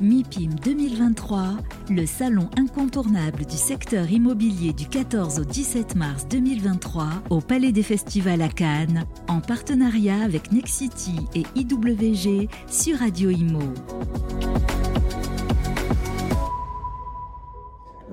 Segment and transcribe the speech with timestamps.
[0.00, 1.58] MIPIM 2023,
[1.90, 7.82] le salon incontournable du secteur immobilier du 14 au 17 mars 2023 au Palais des
[7.82, 13.60] Festivals à Cannes, en partenariat avec Nexity et IWG sur Radio Imo.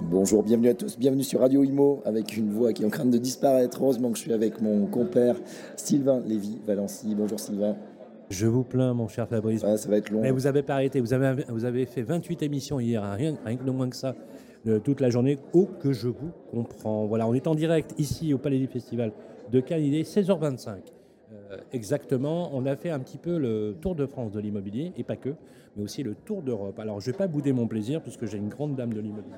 [0.01, 3.05] Bonjour, bienvenue à tous, bienvenue sur Radio Imo avec une voix qui est en train
[3.05, 3.81] de disparaître.
[3.81, 5.37] Heureusement que je suis avec mon compère
[5.77, 7.15] Sylvain Lévy-Valency.
[7.15, 7.77] Bonjour Sylvain.
[8.29, 9.61] Je vous plains, mon cher Fabrice.
[9.61, 10.21] ça va être long.
[10.21, 10.99] Mais vous avez pas arrêté.
[10.99, 13.95] Vous avez, vous avez fait 28 émissions hier, hein, rien, rien que de moins que
[13.95, 14.15] ça,
[14.65, 15.39] de toute la journée.
[15.53, 17.05] Oh, que je vous comprends.
[17.07, 19.11] Voilà, on est en direct ici au Palais du Festival
[19.51, 19.83] de Cannes.
[19.83, 20.77] Il est 16h25.
[21.31, 22.51] Euh, exactement.
[22.53, 25.29] On a fait un petit peu le tour de France de l'immobilier, et pas que,
[25.75, 26.79] mais aussi le tour d'Europe.
[26.79, 29.35] Alors, je ne vais pas bouder mon plaisir, puisque j'ai une grande dame de l'immobilier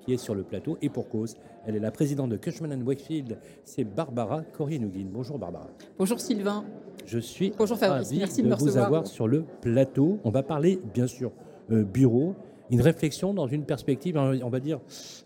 [0.00, 1.36] qui est sur le plateau, et pour cause.
[1.66, 5.06] Elle est la présidente de Cushman Wakefield, c'est Barbara Corrienougin.
[5.12, 5.68] Bonjour Barbara.
[5.98, 6.64] Bonjour Sylvain.
[7.06, 10.18] Je suis Bonjour Fabrice, merci de, me vous avoir sur le plateau.
[10.24, 11.32] On va parler, bien sûr,
[11.70, 12.34] euh, bureau,
[12.70, 14.80] une réflexion dans une perspective, on va dire,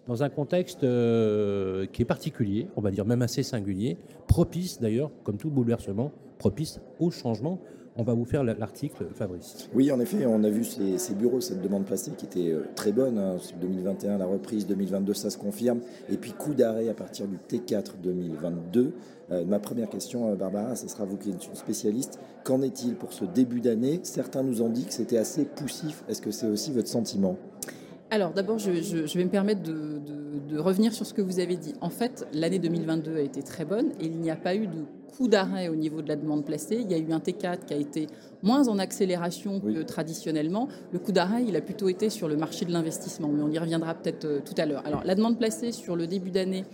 [0.06, 5.10] dans un contexte euh, qui est particulier, on va dire même assez singulier, propice d'ailleurs,
[5.24, 7.60] comme tout bouleversement, propice au changement.
[7.96, 9.68] On va vous faire l'article, Fabrice.
[9.72, 12.90] Oui, en effet, on a vu ces, bureaux, cette demande passée qui était euh, très
[12.90, 13.18] bonne.
[13.18, 15.78] Hein, 2021, la reprise, 2022, ça se confirme.
[16.10, 18.92] Et puis coup d'arrêt à partir du T4 2022.
[19.30, 22.18] Euh, ma première question, euh, Barbara, ce sera vous qui êtes une spécialiste.
[22.42, 24.00] Qu'en est-il pour ce début d'année?
[24.02, 26.02] Certains nous ont dit que c'était assez poussif.
[26.08, 27.36] Est-ce que c'est aussi votre sentiment?
[28.10, 30.00] Alors d'abord, je, vais me permettre de,
[30.48, 31.74] de, revenir sur ce que vous avez dit.
[31.80, 34.84] En fait, l'année 2022 a été très bonne et il n'y a pas eu de
[35.16, 36.78] coup d'arrêt au niveau de la demande placée.
[36.80, 38.08] Il y a eu un T4 qui a été
[38.42, 40.68] moins en accélération que traditionnellement.
[40.92, 43.58] Le coup d'arrêt, il a plutôt été sur le marché de l'investissement, mais on y
[43.58, 44.82] reviendra peut-être euh, tout à l'heure.
[44.84, 46.64] Alors la demande placée sur le début d'année,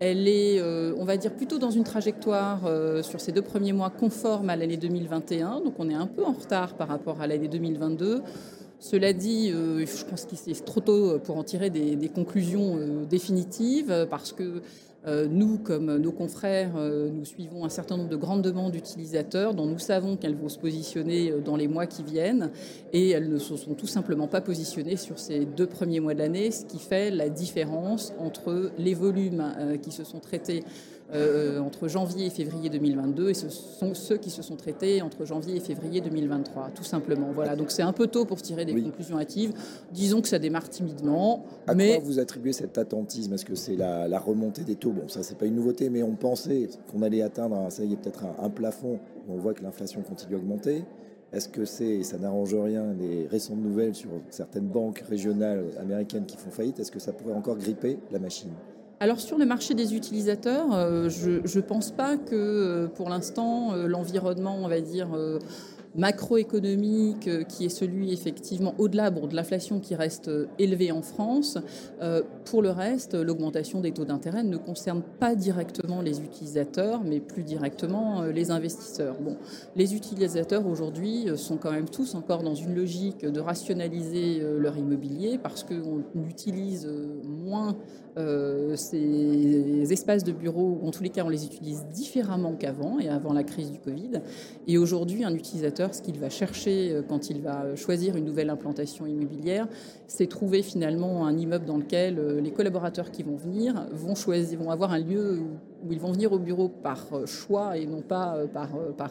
[0.00, 3.72] elle est, euh, on va dire, plutôt dans une trajectoire euh, sur ces deux premiers
[3.72, 5.60] mois conforme à l'année 2021.
[5.60, 8.22] Donc on est un peu en retard par rapport à l'année 2022.
[8.78, 14.08] Cela dit, je pense qu'il c'est trop tôt pour en tirer des, des conclusions définitives
[14.10, 14.60] parce que
[15.28, 19.66] nous, comme nos confrères, euh, nous suivons un certain nombre de grandes demandes d'utilisateurs dont
[19.66, 22.50] nous savons qu'elles vont se positionner euh, dans les mois qui viennent.
[22.92, 26.20] Et elles ne se sont tout simplement pas positionnées sur ces deux premiers mois de
[26.20, 29.44] l'année, ce qui fait la différence entre les volumes
[29.82, 30.62] qui se sont traités
[31.14, 35.26] euh, entre janvier et février 2022 et ce sont ceux qui se sont traités entre
[35.26, 37.32] janvier et février 2023, tout simplement.
[37.34, 39.52] Voilà, donc c'est un peu tôt pour tirer des conclusions hâtives.
[39.92, 41.44] Disons que ça démarre timidement.
[41.66, 41.96] À mais...
[41.96, 43.34] quoi vous attribuez cet attentisme?
[43.34, 44.92] Est-ce que c'est la, remontée des taux?
[44.92, 47.96] Bon, ça c'est pas une nouveauté, mais on pensait qu'on allait atteindre, ça y est,
[47.96, 48.98] peut-être un, plafond.
[49.28, 50.84] On voit que l'inflation continue à augmenter.
[51.32, 56.36] Est-ce que c'est, ça n'arrange rien, les récentes nouvelles sur certaines banques régionales américaines qui
[56.36, 56.78] font faillite?
[56.78, 58.50] Est-ce que ça pourrait encore gripper la machine?
[59.02, 63.72] Alors sur le marché des utilisateurs, euh, je ne pense pas que euh, pour l'instant
[63.72, 65.08] euh, l'environnement, on va dire,
[65.96, 71.58] macroéconomique qui est celui effectivement au-delà de l'inflation qui reste élevée en France.
[72.46, 77.42] Pour le reste, l'augmentation des taux d'intérêt ne concerne pas directement les utilisateurs, mais plus
[77.42, 79.16] directement les investisseurs.
[79.20, 79.36] Bon,
[79.76, 85.36] les utilisateurs aujourd'hui sont quand même tous encore dans une logique de rationaliser leur immobilier
[85.36, 86.88] parce qu'on utilise
[87.26, 87.76] moins
[88.76, 93.32] ces espaces de bureau, en tous les cas on les utilise différemment qu'avant et avant
[93.32, 94.20] la crise du Covid.
[94.66, 98.50] Et aujourd'hui, un utilisateur ce qu'il va chercher euh, quand il va choisir une nouvelle
[98.50, 99.66] implantation immobilière,
[100.06, 104.58] c'est trouver finalement un immeuble dans lequel euh, les collaborateurs qui vont venir vont choisir,
[104.58, 108.00] vont avoir un lieu où ils vont venir au bureau par euh, choix et non
[108.00, 109.10] pas par, par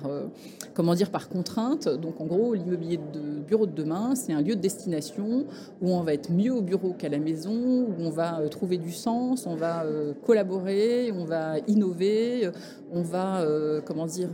[0.74, 1.88] comment dire, par contrainte.
[1.90, 5.46] Donc en gros, l'immobilier de bureau de demain, c'est un lieu de destination
[5.82, 8.92] où on va être mieux au bureau qu'à la maison, où on va trouver du
[8.92, 9.86] sens, on va
[10.26, 12.50] collaborer, on va innover,
[12.92, 13.46] on va
[13.86, 14.30] comment dire,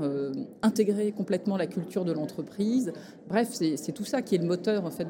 [0.62, 2.92] intégrer complètement la culture de l'entreprise entreprise.
[3.30, 5.08] Bref, c'est tout ça qui est le moteur en fait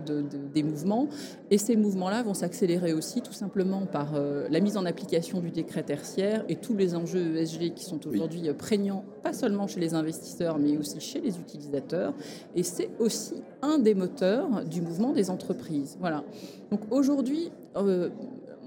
[0.54, 1.08] des mouvements.
[1.52, 5.52] Et ces mouvements-là vont s'accélérer aussi tout simplement par euh, la mise en application du
[5.52, 9.94] décret tertiaire et tous les enjeux ESG qui sont aujourd'hui prégnants, pas seulement chez les
[9.94, 12.14] investisseurs, mais aussi chez les utilisateurs.
[12.56, 15.98] Et c'est aussi un des moteurs du mouvement des entreprises.
[16.00, 16.24] Voilà.
[16.72, 18.10] Donc aujourd'hui, euh,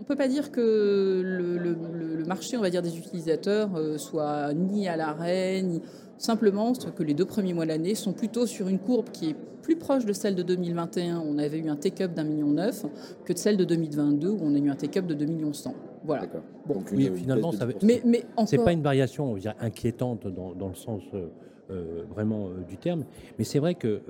[0.00, 4.52] on ne peut pas dire que le, marché, on va dire, des utilisateurs euh, soit
[4.54, 5.80] ni à l'arrêt, ni
[6.20, 9.36] Simplement, que les deux premiers mois de l'année sont plutôt sur une courbe qui est
[9.62, 12.84] plus proche de celle de 2021, où on avait eu un take-up d'un million neuf,
[13.24, 15.74] que de celle de 2022, où on a eu un take-up de 2 millions 100.
[16.04, 16.26] Voilà.
[16.66, 21.28] Bon, oui, finalement, ça mais, mais c'est pas une variation inquiétante dans, le sens euh,
[21.70, 23.06] euh, vraiment euh, du terme,
[23.38, 24.02] mais c'est vrai que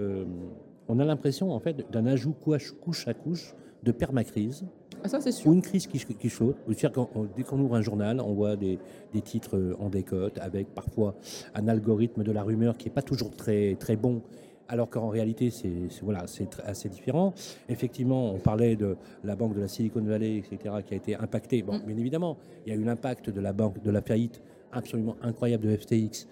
[0.89, 3.55] on a l'impression en fait d'un ajout couche à couche
[3.85, 4.65] de permacrise
[5.03, 5.51] ah, ça, c'est sûr.
[5.51, 6.57] Ou une crise qui, qui saute.
[6.69, 8.79] dès qu'on ouvre un journal, on voit des,
[9.25, 11.15] titres en décote avec parfois
[11.55, 14.23] un algorithme de la rumeur qui n'est pas toujours très, très bon
[14.71, 15.69] alors qu'en réalité, c'est
[16.01, 16.25] voilà,
[16.65, 17.35] assez différent.
[17.69, 21.63] Effectivement, on parlait de la banque de la Silicon Valley, etc., qui a été impactée.
[21.63, 21.87] Bon, mm.
[21.87, 24.41] bien évidemment, il y a eu l'impact de la banque de la faillite
[24.73, 26.31] absolument incroyable de FTX euh,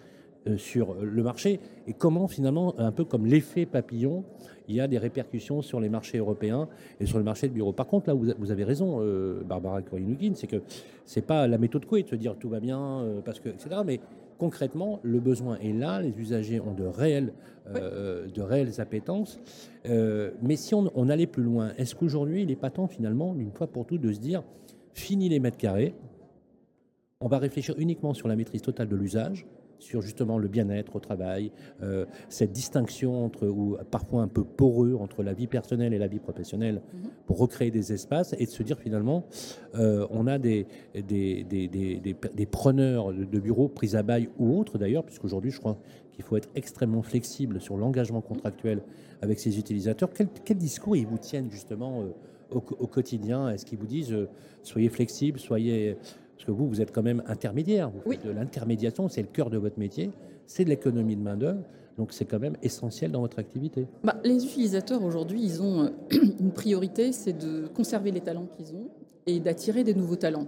[0.56, 4.24] sur le marché et comment finalement, un peu comme l'effet papillon,
[4.68, 6.68] il y a des répercussions sur les marchés européens
[7.00, 7.72] et sur le marché de bureau.
[7.72, 10.62] Par contre, là, vous, avez raison, euh, Barbara Korinugin, c'est que
[11.06, 13.80] c'est pas la méthode Coué de se dire tout va bien, euh, parce que, etc.
[13.84, 14.00] Mais
[14.38, 17.32] concrètement, le besoin est là, les usagers ont de réelles,
[17.74, 19.40] de réelles appétences.
[19.84, 23.50] mais si on, on, allait plus loin, est-ce qu'aujourd'hui, il n'est pas temps finalement, une
[23.50, 24.44] fois pour toutes, de se dire,
[24.92, 25.94] fini les mètres carrés,
[27.20, 29.46] on va réfléchir uniquement sur la maîtrise totale de l'usage,
[29.78, 31.50] sur justement le bien-être au travail,
[31.82, 36.08] euh, cette distinction entre, ou parfois un peu poreux entre la vie personnelle et la
[36.08, 37.10] vie professionnelle mhm.
[37.26, 39.24] pour recréer des espaces et de se dire finalement,
[39.74, 44.78] euh, on a des, des, des, des, preneurs de bureaux pris à bail ou autres
[44.78, 45.78] d'ailleurs, puisqu'aujourd'hui je crois
[46.12, 48.82] qu'il faut être extrêmement flexible sur l'engagement contractuel
[49.22, 50.10] avec ses utilisateurs.
[50.14, 52.06] Quel, quel, discours ils vous tiennent justement euh,
[52.50, 53.50] au, au, quotidien?
[53.50, 54.14] Est-ce qu'ils vous disent
[54.62, 55.96] soyez flexible, soyez
[56.38, 57.90] parce que vous, vous êtes quand même intermédiaire.
[57.90, 60.12] Vous faites de l'intermédiation, c'est le cœur de votre métier,
[60.46, 61.62] c'est de l'économie de main-d'œuvre.
[61.96, 63.88] Donc c'est quand même essentiel dans votre activité.
[64.04, 65.88] Bah, les utilisateurs aujourd'hui, ils ont euh,
[66.38, 68.88] une priorité, c'est de conserver les talents qu'ils ont
[69.26, 70.46] et d'attirer des nouveaux talents.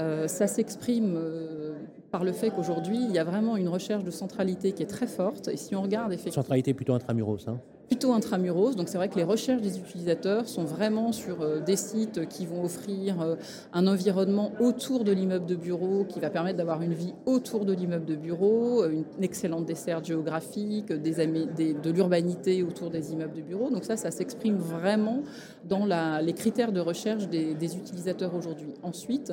[0.00, 1.74] Euh, ça s'exprime euh,
[2.12, 5.08] par le fait qu'aujourd'hui, il y a vraiment une recherche de centralité qui est très
[5.08, 5.48] forte.
[5.48, 6.42] Et si on regarde effectivement...
[6.42, 8.76] Centralité plutôt intramuros, hein plutôt intramuros.
[8.76, 12.46] Donc c'est vrai que les recherches des utilisateurs sont vraiment sur euh, des sites qui
[12.46, 13.36] vont offrir euh,
[13.72, 17.72] un environnement autour de l'immeuble de bureau qui va permettre d'avoir une vie autour de
[17.72, 23.70] l'immeuble de bureau, euh, une excellente desserte géographique, de l'urbanité autour des immeubles de bureau.
[23.70, 25.22] Donc ça, ça s'exprime vraiment
[25.68, 25.86] dans
[26.20, 28.74] les critères de recherche des utilisateurs aujourd'hui.
[28.82, 29.32] Ensuite,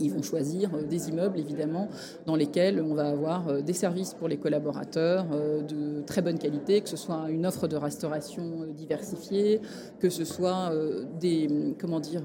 [0.00, 1.88] ils vont choisir euh, des immeubles, évidemment,
[2.26, 6.38] dans lesquels on va avoir euh, des services pour les collaborateurs euh, de très bonne
[6.38, 9.60] qualité, que ce soit une offre de restauration diversifiée,
[9.98, 10.72] que ce soit
[11.20, 12.22] des, comment dire,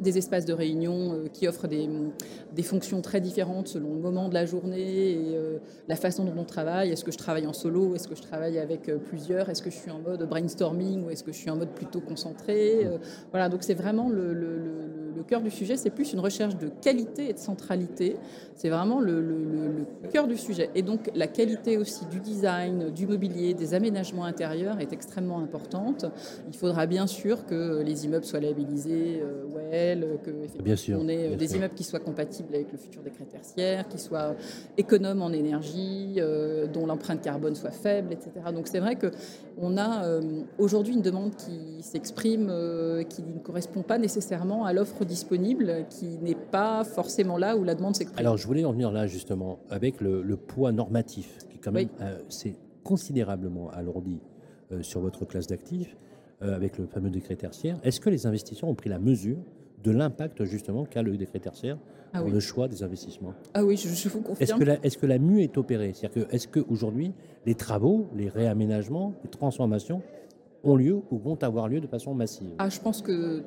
[0.00, 1.88] des espaces de réunion qui offrent des,
[2.52, 5.38] des, fonctions très différentes selon le moment de la journée et
[5.88, 6.90] la façon dont on travaille.
[6.90, 7.94] Est-ce que je travaille en solo?
[7.94, 9.48] Est-ce que je travaille avec plusieurs?
[9.50, 12.00] Est-ce que je suis en mode brainstorming ou est-ce que je suis en mode plutôt
[12.00, 12.88] concentré?
[13.30, 16.68] Voilà, donc c'est vraiment le, le, le cœur du sujet, c'est plus une recherche de
[16.82, 18.16] qualité et de centralité.
[18.54, 20.70] C'est vraiment le, cœur du sujet.
[20.74, 26.06] Et donc la qualité aussi du design, du mobilier, des aménagements intérieurs est extrêmement importante.
[26.48, 30.30] Il faudra bien sûr que les immeubles soient labellisés euh, WELL, que
[30.62, 33.88] bien sûr, on ait euh, des immeubles qui soient compatibles avec le futur décret tertiaire,
[33.88, 34.34] qui soient
[34.76, 38.30] économes en énergie, euh, dont l'empreinte carbone soit faible, etc.
[38.54, 39.10] Donc c'est vrai que
[39.56, 40.04] on a
[40.58, 42.52] aujourd'hui une demande qui s'exprime,
[43.08, 47.74] qui ne correspond pas nécessairement à l'offre disponible qui n'est pas forcément là où la
[47.74, 48.18] demande s'exprime.
[48.18, 52.18] Alors je voulais en venir là justement avec le, poids normatif qui quand même euh,
[52.28, 54.20] c'est considérablement alourdi
[54.72, 55.96] euh, sur votre classe d'actifs
[56.42, 57.78] euh, avec le fameux décret tertiaire.
[57.82, 59.38] Est-ce que les investisseurs ont pris la mesure
[59.82, 61.78] de l'impact justement qu'a le décret tertiaire
[62.12, 63.34] ah pour le choix des investissements?
[63.52, 64.36] Ah oui, je, vous confirme.
[64.40, 65.92] Est-ce que, la, est-ce que la mue est opérée?
[65.94, 67.12] C'est-à-dire que est-ce qu'aujourd'hui
[67.46, 70.02] les travaux, les réaménagements, les transformations
[70.64, 72.50] ont lieu ou vont avoir lieu de façon massive?
[72.58, 73.44] Ah, je pense que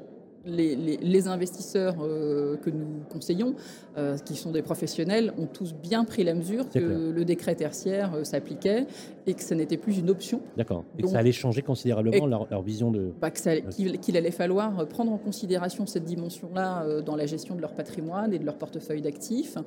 [0.48, 3.56] les, investisseurs euh, que nous conseillons,
[3.98, 6.80] euh, qui sont des professionnels, ont tous bien pris la mesure que
[7.12, 8.86] le décret tertiaire euh, s'appliquait
[9.28, 10.42] et que ce n'était plus une option.
[10.56, 10.84] D'accord.
[10.98, 13.12] Et que ça allait changer considérablement leur, vision de.
[13.22, 18.34] Bah, qu'il, allait falloir prendre en considération cette dimension-là dans la gestion de leur patrimoine
[18.34, 19.58] et de leur portefeuille d'actifs.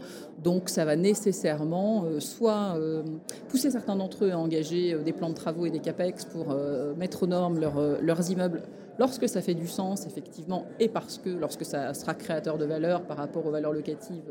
[0.43, 2.77] Donc ça va nécessairement soit
[3.49, 6.57] pousser certains d'entre eux à engager des plans de travaux et des CAPEX pour
[6.97, 8.63] mettre aux normes leurs immeubles
[9.01, 13.03] lorsque ça fait du sens, effectivement, et parce que lorsque ça sera créateur de valeur
[13.03, 14.31] par rapport aux valeurs locatives,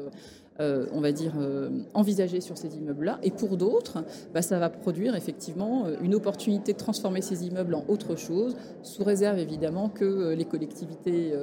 [0.59, 3.19] euh, on va dire, euh, envisagées sur ces immeubles-là.
[3.23, 7.75] Et pour d'autres, bah, ça va produire effectivement euh, une opportunité de transformer ces immeubles
[7.75, 11.33] en autre chose, sous réserve évidemment que les collectivités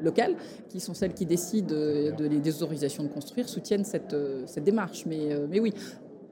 [0.00, 0.34] locales,
[0.68, 5.04] qui sont celles qui décident de, des autorisations de construire, soutiennent cette, cette démarche.
[5.06, 5.74] Mais, mais oui,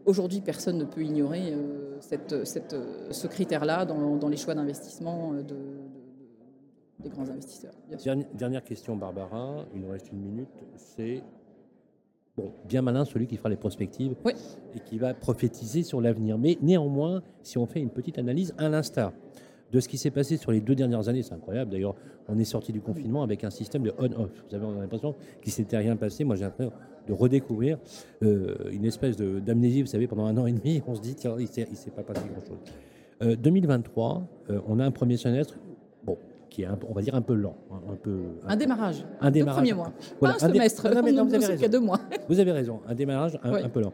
[0.07, 1.55] Aujourd'hui, personne ne peut ignorer
[2.01, 2.75] cette, cette,
[3.11, 5.57] ce critère-là dans, dans, les choix d'investissement de,
[7.01, 7.75] des grands investisseurs.
[8.35, 11.23] Dernière, question, Barbara, il nous reste une minute, c'est
[12.41, 14.15] bon, bien malin celui qui fera les prospectives
[14.75, 16.39] et qui va prophétiser sur l'avenir.
[16.39, 19.13] Mais néanmoins, si on fait une petite analyse à l'instar
[19.73, 21.71] de ce qui s'est passé sur les deux dernières années, c'est incroyable.
[21.71, 21.95] D'ailleurs,
[22.29, 24.31] on est sorti du confinement avec un système de on-off.
[24.49, 26.25] Vous avez l'impression qu'il s'était rien passé.
[26.25, 26.73] Moi, j'ai l'impression
[27.07, 27.79] de redécouvrir
[28.23, 29.83] euh, une espèce d'amnésie.
[29.83, 32.03] Vous savez, pendant un an et demi, on se dit, tiens, il ne s'est pas
[32.03, 32.59] passé grand-chose.
[33.39, 35.59] 2023, euh, euh, on a un premier semestre
[36.51, 37.57] qui est, on va dire, un peu lent.
[37.71, 39.05] Un, peu, un, démarrage.
[39.21, 39.57] Un démarrage.
[39.57, 39.93] premier mois.
[40.21, 40.95] Pas un semestre.
[40.95, 41.69] Non, mais non, vous, avez raison.
[41.69, 42.01] deux mois.
[42.29, 42.81] vous avez raison.
[42.87, 43.93] Un démarrage un, peu lent.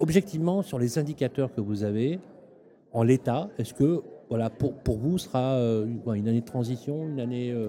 [0.00, 2.18] objectivement, sur les indicateurs que vous avez,
[2.92, 7.20] en l'état, est-ce que voilà, pour, pour vous sera euh, une année de transition, une
[7.20, 7.68] année, euh,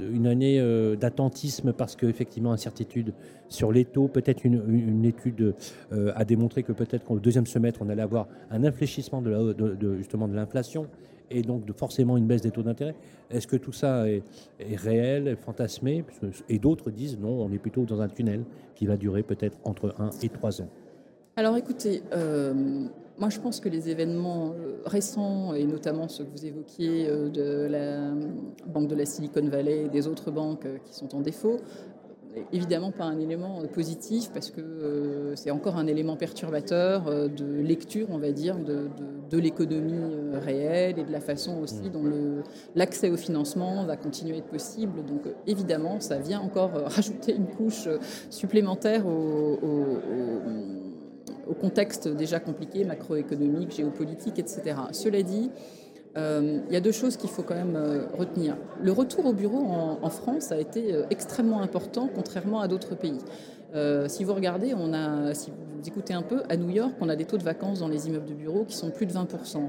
[0.00, 3.12] une année euh, d'attentisme parce qu'effectivement, incertitude
[3.48, 5.54] sur les taux, peut-être une, étude
[5.90, 10.34] a démontré que peut-être qu'au deuxième semestre, on allait avoir un infléchissement de, justement de
[10.34, 10.86] l'inflation
[11.30, 12.94] et donc de forcément une baisse des taux d'intérêt.
[13.30, 14.22] Est-ce que tout ça est,
[14.60, 16.04] est réel, fantasmé?
[16.48, 19.94] Et d'autres disent non, on est plutôt dans un tunnel qui va durer peut-être entre
[19.98, 20.68] 1 et 3 ans.
[21.38, 26.30] Alors écoutez, euh, moi je pense que les événements euh, récents, et notamment ceux que
[26.30, 28.12] vous évoquiez euh, de la
[28.66, 31.56] banque de la Silicon Valley et des autres banques qui sont en défaut,
[32.52, 38.18] évidemment pas un élément positif parce que c'est encore un élément perturbateur de lecture, on
[38.18, 38.88] va dire, de,
[39.28, 39.98] de, l'économie
[40.34, 41.90] réelle et de la façon aussi mmh.
[41.90, 42.04] dont
[42.76, 45.04] l'accès au financement va continuer à être possible.
[45.04, 47.88] Donc évidemment, ça vient encore rajouter une couche
[48.30, 50.87] supplémentaire au, au au
[51.54, 54.76] contexte déjà compliqué, macroéconomique, géopolitique, etc.
[54.92, 55.50] Cela dit,
[56.16, 58.56] euh, il y a deux choses qu'il faut quand même euh, retenir.
[58.80, 59.66] Le retour au bureau
[60.02, 63.18] en, France a été euh, extrêmement important, contrairement à d'autres pays.
[64.08, 67.16] Si vous regardez, on a, si vous écoutez un peu, à New York, on a
[67.16, 69.68] des taux de vacances dans les immeubles de bureaux qui sont plus de 20%.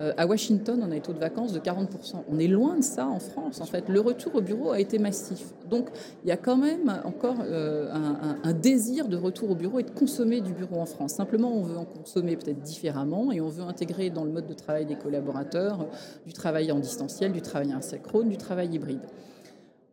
[0.00, 2.24] Euh, à Washington, on a des taux de vacances de 40%.
[2.30, 3.60] On est loin de ça en France.
[3.60, 5.52] En fait, le retour au bureau a été massif.
[5.68, 5.88] Donc,
[6.24, 7.92] il y a quand même encore euh,
[8.42, 11.12] un, désir de retour au bureau et de consommer du bureau en France.
[11.12, 14.54] Simplement, on veut en consommer peut-être différemment et on veut intégrer dans le mode de
[14.54, 15.86] travail des collaborateurs
[16.26, 19.02] du travail en distanciel, du travail asynchrone, du travail hybride.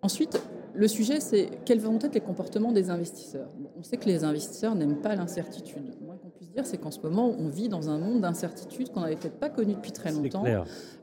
[0.02, 0.42] Ensuite,
[0.74, 3.50] le sujet, c'est quels vont être les comportements des investisseurs.
[3.78, 5.84] On sait que les investisseurs n'aiment pas l'incertitude.
[6.00, 8.92] Le moins qu'on puisse dire, c'est qu'en ce moment, on vit dans un monde d'incertitude
[8.92, 10.44] qu'on n'avait peut-être pas connu depuis très longtemps.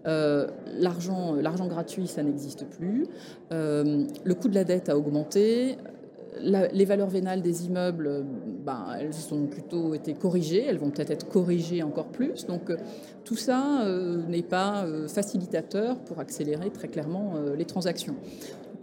[0.06, 0.46] Euh,
[0.78, 3.06] l'argent, l'argent gratuit, ça n'existe plus.
[3.52, 5.76] Euh, le coût de la dette a augmenté.
[6.40, 8.24] les valeurs vénales des immeubles,
[8.66, 12.46] ben, elles ont plutôt été corrigées, elles vont peut-être être corrigées encore plus.
[12.46, 12.76] Donc euh,
[13.24, 13.86] tout ça
[14.28, 18.16] n'est pas facilitateur pour accélérer très clairement les transactions.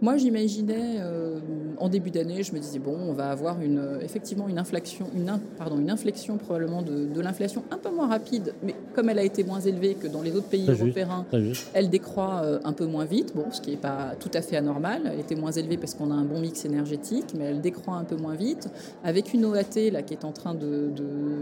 [0.02, 1.38] Moi, j'imaginais euh,
[1.78, 5.38] en début d'année, je me disais bon, on va avoir une, effectivement une inflexion, une,
[5.56, 9.44] pardon, une inflexion probablement de, l'inflation un peu moins rapide, mais comme elle a été
[9.44, 11.24] moins élevée que dans les autres pays européens,
[11.72, 13.32] elle décroît euh, un peu moins vite.
[13.36, 15.02] Bon, ce qui n'est pas tout à fait anormal.
[15.04, 18.04] Elle était moins élevée parce qu'on a un bon mix énergétique, mais elle décroît un
[18.04, 18.68] peu moins vite.
[19.04, 20.56] Avec une OAT là qui est en train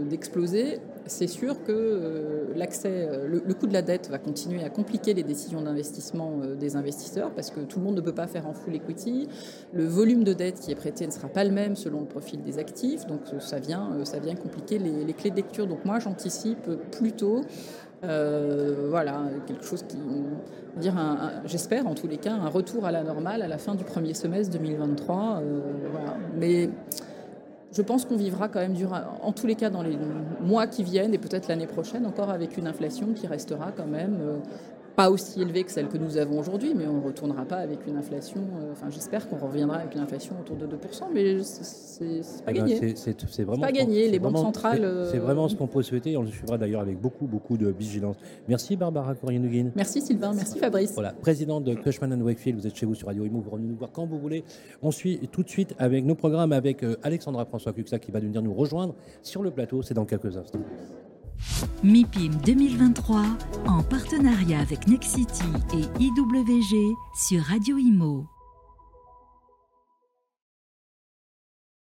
[0.07, 4.63] d'exploser, de, c'est sûr que euh, l'accès, le, le, coût de la dette va continuer
[4.63, 8.27] à compliquer les décisions d'investissement des investisseurs parce que tout le monde ne peut pas
[8.27, 9.27] faire en full equity.
[9.73, 12.41] Le volume de dette qui est prêté ne sera pas le même selon le profil
[12.43, 15.67] des actifs, donc euh, ça vient, euh, ça vient compliquer les, clés de lecture.
[15.67, 17.41] Donc moi, j'anticipe plutôt
[18.03, 19.97] euh, voilà, quelque chose qui,
[20.77, 20.95] dire,
[21.45, 24.13] j'espère en tous les cas, un retour à la normale à la fin du premier
[24.13, 25.41] semestre 2023.
[26.37, 26.69] Mais
[27.73, 28.75] je pense qu'on vivra quand même,
[29.21, 29.97] en tous les cas, dans les
[30.41, 34.17] mois qui viennent et peut-être l'année prochaine, encore avec une inflation qui restera quand même
[34.95, 37.79] pas aussi élevée que celle que nous avons aujourd'hui, mais on ne retournera pas avec
[37.87, 38.41] une inflation.
[38.41, 42.53] Euh, enfin, j'espère qu'on reviendra avec une inflation autour de 2%, mais c'est pas eh
[42.53, 42.95] ben, gagné.
[42.95, 44.09] C'est vraiment pas gagné.
[44.09, 45.07] Les banques centrales.
[45.11, 46.17] C'est euh, vraiment ce qu'on peut souhaiter.
[46.17, 48.17] On le suivra d'ailleurs avec beaucoup, beaucoup de vigilance.
[48.47, 49.71] Merci Barbara Corrienugin.
[49.75, 50.33] Merci Sylvain.
[50.33, 50.93] Merci Fabrice.
[50.93, 52.59] Voilà, présidente de Cushman Wakefield.
[52.59, 53.39] Vous êtes chez vous sur Radio Imo.
[53.39, 54.43] Vous revenez nous voir quand vous voulez.
[54.81, 58.19] On suit tout de suite avec nos programmes avec euh, Alexandra François Cuxa qui va
[58.19, 59.81] venir nous rejoindre sur le plateau.
[59.81, 60.59] C'est dans quelques instants.
[61.83, 63.23] MIPIM 2023
[63.67, 68.27] en partenariat avec Nexity et IWG sur Radio Imo.